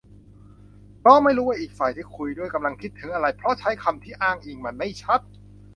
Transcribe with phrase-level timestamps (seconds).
[0.99, 3.53] เพราะไม่รู้ว่าอีกฝ่ายที่คุยด้วยกำลังคิดถึงอะไร เพราะ
[3.83, 5.21] คำที่ใช้อ้างอิงมันไม่ชัด